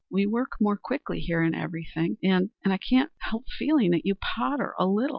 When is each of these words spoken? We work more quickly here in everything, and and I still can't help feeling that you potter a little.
We 0.09 0.25
work 0.25 0.53
more 0.59 0.77
quickly 0.77 1.19
here 1.19 1.43
in 1.43 1.53
everything, 1.53 2.17
and 2.23 2.49
and 2.65 2.73
I 2.73 2.77
still 2.81 2.97
can't 2.97 3.11
help 3.19 3.43
feeling 3.59 3.91
that 3.91 4.03
you 4.03 4.15
potter 4.15 4.73
a 4.79 4.87
little. 4.87 5.09